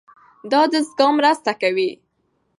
دا 0.51 0.61
دستګاه 0.73 1.11
مرسته 1.17 1.51
کوي. 1.61 1.89